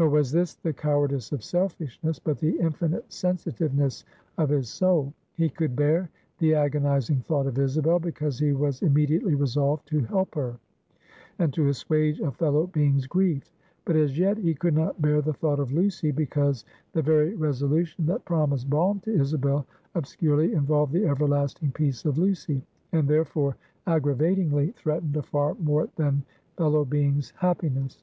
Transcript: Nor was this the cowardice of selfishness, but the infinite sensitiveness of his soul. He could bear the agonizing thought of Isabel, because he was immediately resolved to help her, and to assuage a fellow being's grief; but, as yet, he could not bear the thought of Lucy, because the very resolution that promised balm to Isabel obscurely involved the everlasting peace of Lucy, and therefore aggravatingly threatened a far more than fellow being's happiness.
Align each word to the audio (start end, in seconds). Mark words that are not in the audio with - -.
Nor 0.00 0.08
was 0.08 0.32
this 0.32 0.54
the 0.54 0.72
cowardice 0.72 1.30
of 1.30 1.44
selfishness, 1.44 2.18
but 2.18 2.40
the 2.40 2.58
infinite 2.58 3.04
sensitiveness 3.12 4.04
of 4.36 4.48
his 4.48 4.68
soul. 4.68 5.14
He 5.34 5.48
could 5.48 5.76
bear 5.76 6.10
the 6.40 6.56
agonizing 6.56 7.20
thought 7.20 7.46
of 7.46 7.56
Isabel, 7.56 8.00
because 8.00 8.40
he 8.40 8.52
was 8.52 8.82
immediately 8.82 9.36
resolved 9.36 9.86
to 9.90 10.00
help 10.00 10.34
her, 10.34 10.58
and 11.38 11.54
to 11.54 11.68
assuage 11.68 12.18
a 12.18 12.32
fellow 12.32 12.66
being's 12.66 13.06
grief; 13.06 13.52
but, 13.84 13.94
as 13.94 14.18
yet, 14.18 14.38
he 14.38 14.54
could 14.56 14.74
not 14.74 15.00
bear 15.00 15.22
the 15.22 15.32
thought 15.34 15.60
of 15.60 15.70
Lucy, 15.70 16.10
because 16.10 16.64
the 16.92 17.00
very 17.00 17.36
resolution 17.36 18.06
that 18.06 18.24
promised 18.24 18.68
balm 18.68 18.98
to 19.04 19.14
Isabel 19.14 19.68
obscurely 19.94 20.52
involved 20.52 20.92
the 20.92 21.06
everlasting 21.06 21.70
peace 21.70 22.04
of 22.04 22.18
Lucy, 22.18 22.60
and 22.90 23.06
therefore 23.06 23.56
aggravatingly 23.86 24.72
threatened 24.72 25.16
a 25.16 25.22
far 25.22 25.54
more 25.62 25.88
than 25.94 26.24
fellow 26.56 26.84
being's 26.84 27.30
happiness. 27.36 28.02